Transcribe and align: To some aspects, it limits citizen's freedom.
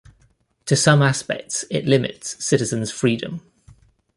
To 0.65 0.75
some 0.75 1.03
aspects, 1.03 1.63
it 1.69 1.85
limits 1.85 2.43
citizen's 2.43 2.89
freedom. 2.91 3.41